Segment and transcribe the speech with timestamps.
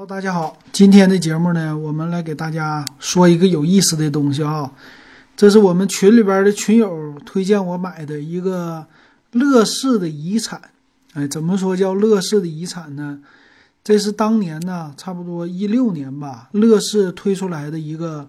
[0.00, 4.72] 好，大家好，今天的节目呢，我们来给大家说一个有意思的东西啊。
[5.36, 8.86] 这是我们群里边的群友推荐我买的一个
[9.32, 10.58] 乐视的遗产。
[11.12, 13.20] 哎，怎么说叫乐视的遗产呢？
[13.84, 18.26] 这是当年呢，差不多一六年吧，乐视推出来的一个，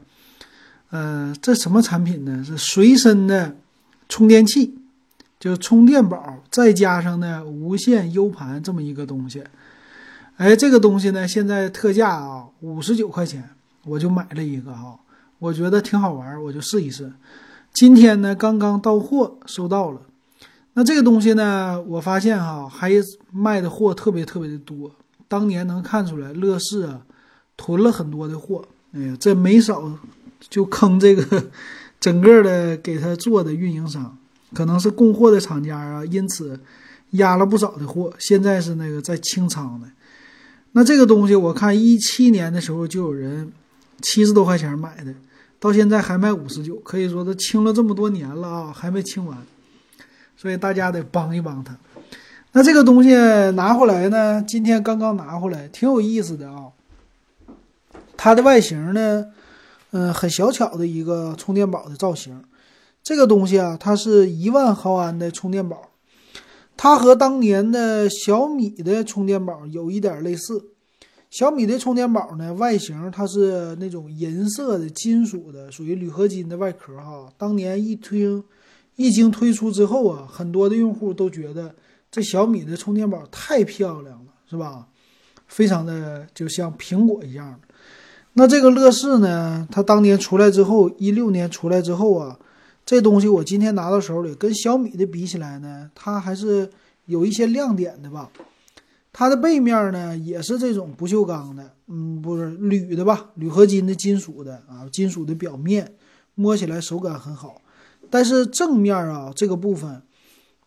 [0.89, 2.43] 呃，这什么产品呢？
[2.43, 3.55] 是随身的
[4.09, 4.75] 充电器，
[5.39, 9.41] 就充电宝，再加上呢无线 U 盘这么一个东西。
[10.41, 13.47] 哎，这个东西呢，现在特价啊，五十九块钱，
[13.85, 14.97] 我就买了一个哈，
[15.37, 17.13] 我觉得挺好玩，我就试一试。
[17.71, 20.01] 今天呢，刚刚到货，收到了。
[20.73, 22.89] 那这个东西呢，我发现哈，还
[23.31, 24.89] 卖的货特别特别的多。
[25.27, 27.01] 当年能看出来，乐视啊，
[27.55, 28.65] 囤了很多的货。
[28.93, 29.91] 哎呀，这没少
[30.49, 31.51] 就坑这个
[31.99, 34.17] 整个的给他做的运营商，
[34.55, 36.59] 可能是供货的厂家啊，因此
[37.11, 38.11] 压了不少的货。
[38.17, 39.87] 现在是那个在清仓的。
[40.73, 43.51] 那这个东西，我看一七年的时候就有人
[44.01, 45.13] 七十多块钱买的，
[45.59, 49.37] 到现在还卖五十九，可以说都清了这么多年了啊，还没清完，
[50.37, 51.77] 所以大家得帮一帮他。
[52.53, 53.13] 那这个东西
[53.51, 56.67] 拿回来呢，今天刚刚拿回来，挺有意思的啊。
[58.15, 59.25] 它的外形呢，
[59.91, 62.43] 嗯，很小巧的一个充电宝的造型。
[63.03, 65.90] 这个东西啊，它是一万毫安的充电宝。
[66.75, 70.65] 它和当年的小米的充电宝有一点类似。
[71.29, 77.31] 小米的充电宝呢，外形它是那种银色的金属的，属于铝合金的外壳哈。
[77.37, 78.43] 当年一推，
[78.95, 81.73] 一经推出之后啊，很多的用户都觉得
[82.09, 84.87] 这小米的充电宝太漂亮了，是吧？
[85.47, 87.59] 非常的就像苹果一样。
[88.33, 92.39] 那这个乐视呢，它当年出来之后，一六年出来之后啊。
[92.91, 96.69] 这东西我今天拿到手里，跟小米的比起来呢，它还是
[97.05, 98.29] 有一些亮点的吧。
[99.13, 105.93] 它的背面呢也是这种不锈钢的，嗯，不是铝的吧，铝合金的金属的啊，金属的表面，
[106.35, 107.61] 摸起来手感很好。
[108.09, 110.01] 但是正面啊这个部分，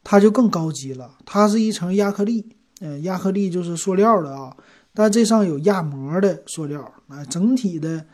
[0.02, 2.46] 它就更高级了，它是一层亚克力，
[2.80, 4.56] 嗯，亚克力就是塑料的啊，
[4.94, 8.06] 但这上有压膜的塑料啊，整体的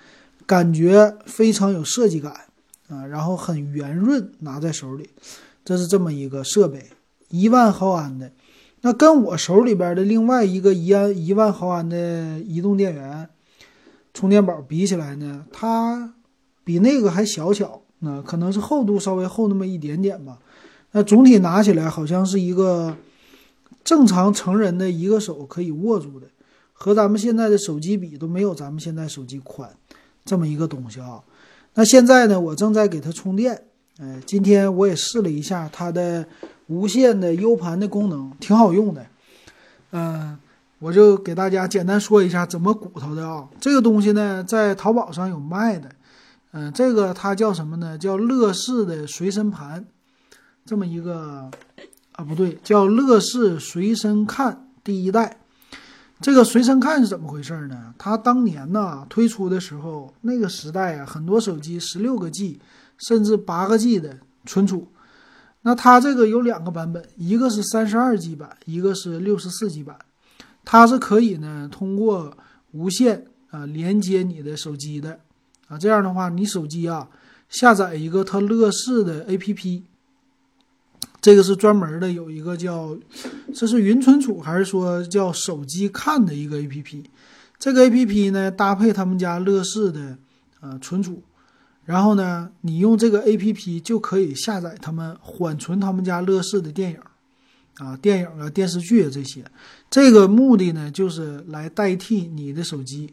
[0.46, 2.49] 感觉非常有设计感。
[2.90, 5.08] 啊，然后很圆润，拿在手里，
[5.64, 6.90] 这是这么一个设备，
[7.28, 8.32] 一万毫安的。
[8.82, 13.28] 那跟我手里边的另外一个一安一万毫安的移动电源
[14.12, 16.14] 充电宝比起来呢，它
[16.64, 20.38] 比那个还小巧，那可能是厚度稍微厚那么一点点吧。
[20.92, 22.96] 那总体拿起来好像是一个
[23.84, 26.26] 正常成人的一个手可以握住的，
[26.72, 29.70] 和咱们现在的手机比都没有咱们现在手机宽，
[30.24, 31.22] 这么一个东西啊。
[31.74, 33.64] 那现在呢，我正在给它充电。
[33.98, 36.26] 哎，今天我也试了一下它的
[36.66, 39.06] 无线的 U 盘的功能，挺好用的。
[39.92, 40.38] 嗯，
[40.78, 43.48] 我就给大家简单说一下怎么鼓捣的啊。
[43.60, 45.90] 这个东西呢，在淘宝上有卖的。
[46.52, 47.98] 嗯，这个它叫什么呢？
[47.98, 49.84] 叫乐视的随身盘，
[50.64, 51.50] 这么一个
[52.12, 55.39] 啊，不对，叫乐视随身看第一代。
[56.20, 57.94] 这个随身看是怎么回事呢？
[57.96, 62.60] 它当年呢推出的时候，那个时代啊，很多手机十六个 G
[62.98, 64.88] 甚至八个 G 的存储。
[65.62, 69.96] 那它这个有两个版本，一个是三十二 G 版，一个是六十四 G 版。
[70.62, 72.36] 它是可以呢通过
[72.72, 75.20] 无线啊连接你的手机的
[75.68, 77.08] 啊，这样的话你手机啊
[77.48, 79.84] 下载一个它乐视的 APP。
[81.20, 82.96] 这个是专门的，有一个叫，
[83.54, 87.04] 这是云存储还是说叫手机看的一个 A P P？
[87.58, 90.16] 这个 A P P 呢搭配他们家乐视的
[90.60, 91.22] 呃存储，
[91.84, 96.98] 然后呢你用这个 A P P 就可以下载他们缓存他们家乐视的电影
[97.76, 99.44] 啊、电影啊、电视剧啊这些。
[99.90, 103.12] 这个目的呢就是来代替你的手机，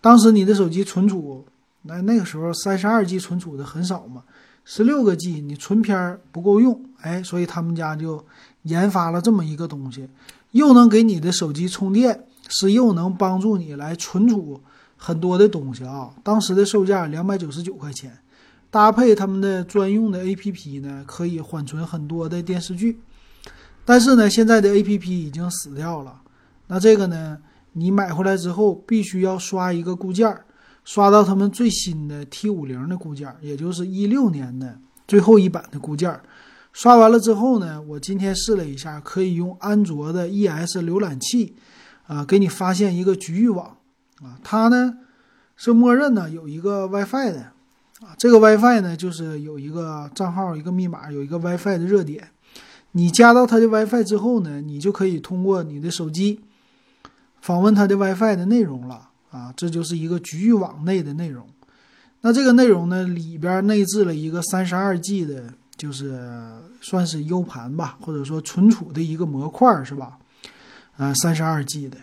[0.00, 1.44] 当时你的手机存储
[1.82, 4.22] 那那个时候三十二 G 存储的很少嘛。
[4.64, 8.24] 十六个 G，你存片不够用，哎，所以他们家就
[8.62, 10.08] 研发了这么一个东西，
[10.52, 14.60] 又能给你的手机充电，是又能帮助你来存储
[14.96, 16.10] 很多的东西啊。
[16.22, 18.16] 当时的售价两百九十九块钱，
[18.70, 23.00] 搭配他们的专用的 APP 呢，可以缓存很多的电视剧。
[23.84, 26.22] 但是呢，现在的 APP 已经死掉了，
[26.68, 27.36] 那这个呢，
[27.72, 30.44] 你买回来之后必须要刷一个固件儿。
[30.84, 36.20] 刷到他们最新的 T 五零的固件，也就是一六年的最后一版的固件。
[36.72, 41.54] 刷完了之后呢，我今天试了一下，可以用安卓的 ES 浏览器
[42.06, 43.76] 啊，给你发现一个局域网
[44.22, 44.38] 啊。
[44.42, 44.98] 它呢
[45.54, 47.40] 是默认呢有一个 WiFi 的
[48.00, 52.30] 啊，这个 WiFi 呢就是有一个账号、一个密码、有一个 WiFi 的热点。
[52.92, 56.40] 你加到它的 WiFi 之后呢，你就可以通过你的手机
[57.40, 59.10] 访问它的 WiFi 的内容了。
[59.32, 61.44] 啊，这就是一个局域网内的内容。
[62.20, 66.20] 那这个内容呢，里边内置了一个三十二 G 的，就是
[66.80, 70.18] 算是 U 盘吧，或者说存储的一个模块，是吧？
[70.98, 71.96] 呃，三十二 G 的。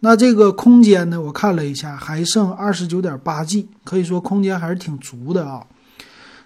[0.00, 5.66] 那这个空间呢，我看了一下，还剩二十九点八 G，可以说空间还是挺足的啊。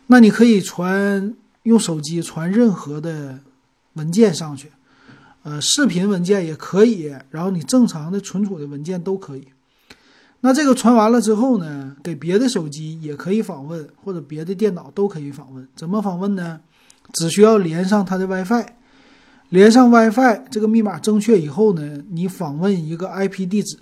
[0.07, 3.39] 那你可以传用手机传任何的
[3.93, 4.73] 文件上去，
[5.43, 9.47] 呃，视频文件也可以，然后你正常的存储的文件都可以。
[10.45, 15.67] 那这个传完了之后呢，给别的手机也可以访问，或者别的电脑都可以访问。
[15.75, 16.61] 怎么访问呢？
[17.13, 18.67] 只需要连上它的 WiFi。
[19.51, 23.79] 连上 WiFi，这个密码正确以后呢，你访问一个 IP 地址，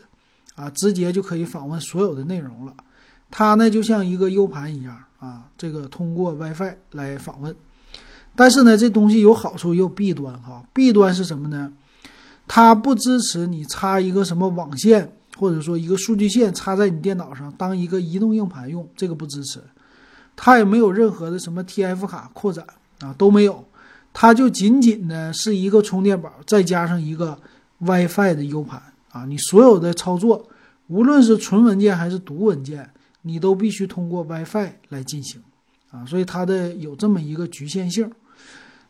[0.55, 2.75] 啊，直接就可以访问所有的内容了。
[3.31, 7.55] 它呢就像一个 U 盘一样啊，这个通过 WiFi 来访问。
[8.37, 10.63] 但是呢，这东西有好处也有弊端哈。
[10.75, 11.73] 弊端是什么呢？
[12.47, 19.59] 它不支持你插一个什么网线，或者说一个数据线插在你电脑上当一个移动硬盘用，这个不支持。
[20.37, 22.63] 它也没有任何的什么 TF 卡扩展
[23.01, 23.65] 啊，都没有。
[24.13, 27.39] 它就仅仅呢是一个充电宝，再加上一个
[27.79, 28.83] WiFi 的 U 盘
[29.13, 30.47] 啊，你所有的操作，
[30.89, 32.91] 无论是存文件还是读文件，
[33.23, 35.41] 你都必须通过 WiFi 来进行
[35.91, 38.13] 啊，所以它的有这么一个局限性。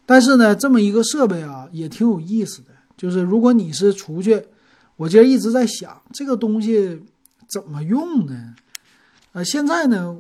[0.05, 4.43] 但是呢，这么一个设备啊，也挺有意思的，就是如果你是出去，
[5.01, 7.03] 我今儿一直在想这个东西
[7.49, 8.55] 怎么用呢？
[9.33, 10.19] 呃，现在呢，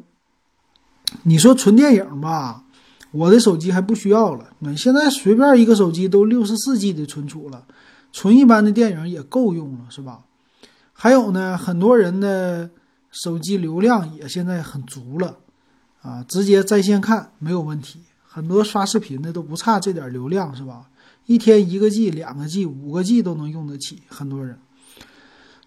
[1.25, 2.65] 你说存电影吧。
[3.11, 7.67] 我的手机还不需要了，那现在随便一个手机都六十四 G 的存储了，
[8.11, 10.23] 存一般的电影也够用了，是吧？
[10.95, 12.71] 还有呢，很多人的
[13.11, 15.37] 手机流量也现在很足了，
[16.01, 20.89] 啊，直接在线看没有问题，很多刷视频的都不差这点流量，是吧？
[21.27, 24.59] 一天一个 G、两个 G、五个 G 都能用得起，很多人。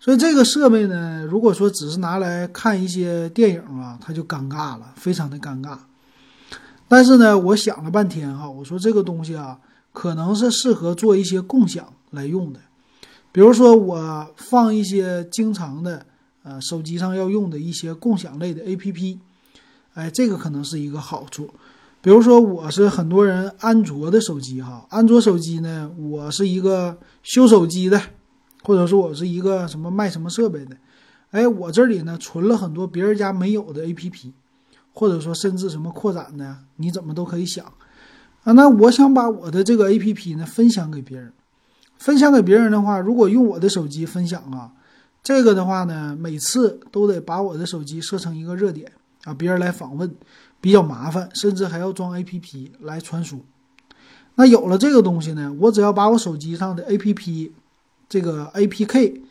[0.04, 5.78] 所以这个设备呢，如果说只是拿来看一些电影啊，它就尴尬了，非常的尴尬。
[6.90, 9.58] 但是呢，我想了半天哈，我说这个东西啊，
[9.94, 12.60] 可能是适合做一些共享来用的，
[13.32, 16.06] 比如说我放一些经常的，
[16.44, 19.20] 呃，手机上要用的一些共享类的 APP，
[19.94, 21.50] 哎，这个可能是一个好处。
[22.02, 28.02] 比如说我是很多人安卓的手机哈，安卓手机呢，我是一个修手机的，
[28.64, 30.76] 或者说我是一个什么卖什么设备的，
[31.32, 34.32] 哎，我这里呢存了很多别人家没有的 APP。
[34.96, 37.66] 或者说甚至什么扩展的，你怎么都可以想
[38.44, 38.52] 啊？
[38.52, 41.34] 那我想把我的这个 A P P 呢分享给别人，
[41.98, 44.72] 分享给别人的话，如果用我的手机分享啊，
[45.24, 48.92] 这个的话呢，每次都得把我的手机设成一个热点
[49.24, 50.16] 啊，别人来访问
[50.62, 53.44] 比较麻烦，甚至还要装 A P P 来传输。
[54.36, 57.52] 那有了这个东西呢，我只要把我手机上的 A P P
[58.14, 59.24] 这个 A P K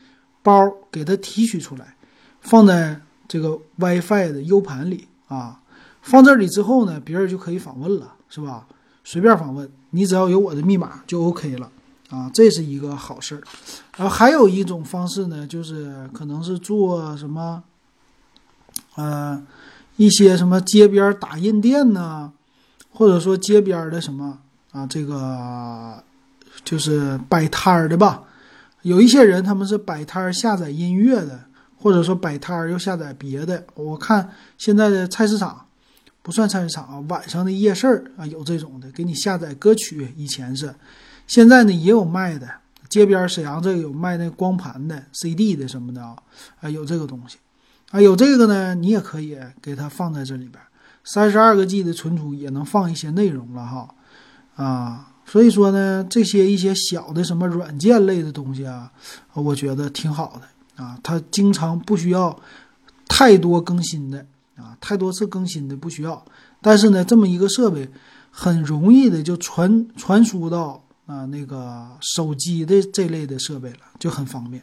[0.43, 1.95] 包给它提取出来，
[2.41, 5.07] 放在这个 WiFi 的 U 盘里。
[5.29, 5.61] 啊，
[6.01, 8.67] 放这里之后呢，别人就可以访问了，是吧？
[9.05, 11.71] 随便访问，你只要有我的密码就 OK 了
[12.11, 13.43] 啊，这是一个好事儿。
[13.97, 17.63] 然后还有一种方式呢，就是可能是做什么，
[18.97, 19.41] 呃，
[19.97, 22.33] 一些什么街边打印店呐，
[22.91, 24.41] 或者说街边的什么
[24.73, 26.03] 啊，这个
[26.65, 28.25] 就是摆摊儿的吧。
[28.83, 31.41] 有一些人他们是摆摊儿下载音乐的。
[31.83, 35.67] 或者说摆摊儿又下载别的，我看现在的菜市场
[36.23, 40.15] 不算菜市场啊，晚上的夜市儿啊有这种的，给你下载歌曲。
[40.17, 40.73] 以前是，
[41.27, 42.49] 现在呢也有卖的，
[42.89, 46.15] 街边沈阳这有卖那光盘的 CD 的什么的啊，
[46.61, 47.39] 啊有这个东西，
[47.91, 50.63] 啊有这个呢，你也可以给它放在这里边，
[51.03, 53.89] 三十二个 G 的存储也能放一些内容了哈，
[54.55, 58.93] 啊，所以说呢，这些一些小的什么软件类的东西啊，
[59.33, 60.85] 我觉得挺好的。
[60.85, 62.39] 啊，它经常不需要
[63.09, 66.23] 太多更新的啊，太多次更新的不需要。
[66.61, 67.89] 但是呢，这么一个设备
[68.31, 74.63] 很容易的就传传输到啊那个手机的这类的设备了，就很方便。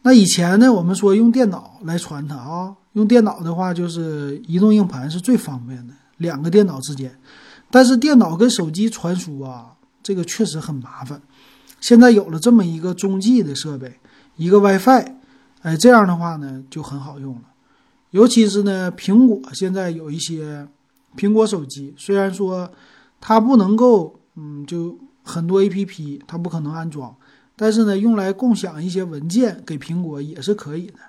[0.00, 7.14] 那以前呢，我们说用电脑来传它啊，用电脑的话就是移动硬盘是最方便的，两个电脑之间。
[7.70, 11.20] 但是电脑跟手机传输啊，这个确实很麻烦。
[11.80, 13.98] 现在有了这么一个中继的设备。
[14.36, 15.14] 一个 WiFi，
[15.62, 17.42] 哎，这样的话呢就很好用了。
[18.10, 20.68] 尤其是呢，苹果现在有一些
[21.16, 22.70] 苹果手机，虽然说
[23.20, 27.12] 它不能够，嗯，就很多 APP 它不可能安装，
[27.56, 31.00] 但是呢，用来共享一些文件给苹果也是可以的。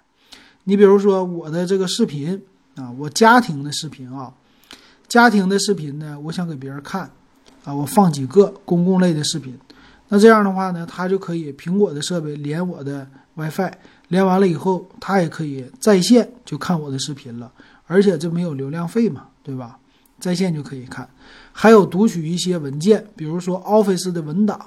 [0.64, 2.42] 你比如说我的这个视频
[2.76, 4.34] 啊，我家庭的视频啊，
[5.10, 7.10] 家庭的视频呢，我想给别人看
[7.66, 9.58] 啊，我放几个公共类的视频。
[10.08, 13.72] 那这样的话呢，它就可以苹果的设备连我的 WiFi，
[14.10, 17.52] 连完了以后，它也可以在线就看我的视频了，
[17.88, 19.78] 而且这没有流量费嘛，对吧？
[20.20, 21.10] 在线就可以看。
[21.52, 24.60] 还有读取一些文件，比如说 Office 的文档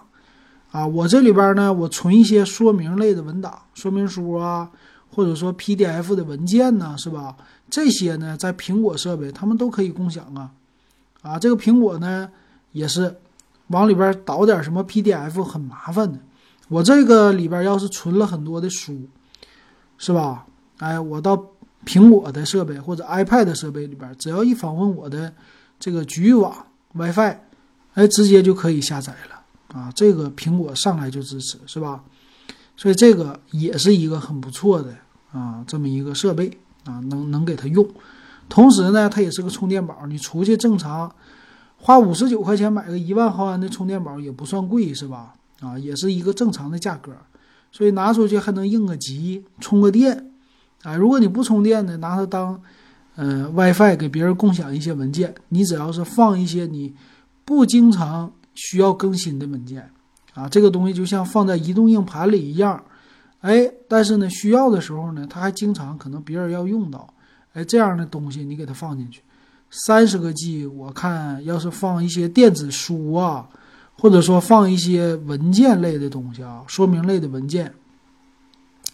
[0.71, 4.71] 啊，我这里边呢，我存一些说明类的文档、说明书啊，
[5.14, 7.37] 或者说 PDF 的文件呢，是吧？
[7.71, 10.50] 这些呢，在苹果设备他们都可以共享啊。
[11.23, 12.31] 啊，这个苹果呢，
[12.73, 13.16] 也是
[13.69, 16.19] 往里边导点什么 PDF 很麻烦的。
[16.69, 18.99] 我这个里边要是存了很多的书。
[19.99, 20.45] 是吧？
[20.78, 21.40] 哎，我到
[21.87, 25.33] 苹果的设备或者 iPad 设备里边，只要一访问我的
[25.78, 27.37] 这个局域网 WiFi，
[27.95, 29.92] 哎，直接就可以下载了啊！
[29.95, 32.02] 这个苹果上来就支持，是吧？
[32.76, 34.95] 所以这个也是一个很不错的
[35.33, 37.87] 啊，这么一个设备啊，能能给它用。
[38.49, 41.14] 同时呢，它也是个充电宝，你出去正常
[41.76, 45.35] 花五十九块钱买个一万毫安的充电宝也不算贵，是吧？
[45.61, 47.12] 啊，也是一个正常的价格。
[47.71, 50.31] 所以拿出去还能应个急，充个电，
[50.83, 52.61] 啊，如果你不充电呢，拿它当，
[53.14, 56.95] 呃，WiFi 给别人共享一些文件，你只要是放一些你
[57.47, 59.91] 不经常需要更新的文件，
[60.35, 62.83] 啊，这个东西就像放在移动硬盘里一样，
[63.41, 67.12] 哎，但是呢，需要的时候呢，它还经常可能别人要用到，
[67.53, 69.23] 哎，这样的东西你给它放进去，
[69.71, 73.49] 三十个 G，我看要是放一些电子书啊。
[73.95, 77.73] 或者说放一些文件类的东西啊，说明类的文件，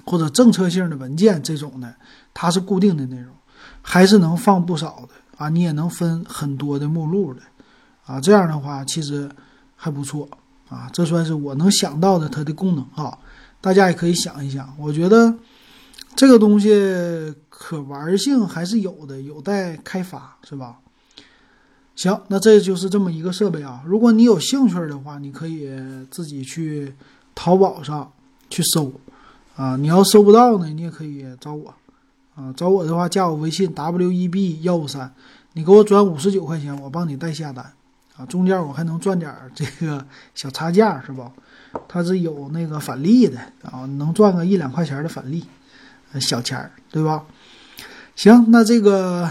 [0.05, 1.95] 或者政策性的文件这种的，
[2.35, 3.33] 它是固定的内容，
[3.81, 5.49] 还是能放不少的啊。
[5.49, 7.41] 你也能分很多的目录的
[8.05, 9.31] 啊，这样的话其实
[9.77, 10.29] 还不错
[10.69, 10.89] 啊。
[10.93, 13.19] 这算是我能想到的它的功能啊，
[13.61, 14.75] 大家也可以想一想。
[14.79, 15.35] 我觉得
[16.15, 20.79] 这个东西可玩性还是有的，有待开发，是吧？
[21.95, 23.83] 行，那这就是这么一个设备啊。
[23.85, 25.69] 如果你有兴趣的话，你可以
[26.11, 26.95] 自己去
[27.35, 28.13] 淘宝上
[28.49, 28.93] 去搜
[29.57, 29.77] 啊。
[29.77, 31.75] 你要搜不到呢，你也可以找我
[32.37, 32.55] 啊。
[32.57, 35.13] 找我的话，加我微信 w e b 幺五三，
[35.55, 37.73] 你给我转五十九块钱，我帮你代下单
[38.19, 38.27] 啊。
[38.27, 41.33] 中间我还能赚点这个小差价，是吧？
[41.89, 45.47] 它是有那个返利的啊，能赚个一两块钱的返利，
[46.21, 47.25] 小钱儿，对吧？
[48.17, 49.31] 行，那这个。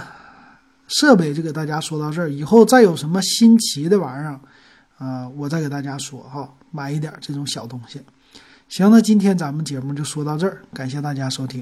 [0.90, 4.40] 设备就给大家说到这儿，以后再有什么新奇的玩意儿，
[4.98, 8.02] 啊，我再给大家说哈，买一点这种小东西。
[8.70, 11.62] 行，那今天咱们节目就说到这儿，感谢大家收听。